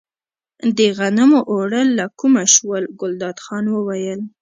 [0.77, 4.21] د غنمو اوړه له کومه شول، ګلداد خان وویل.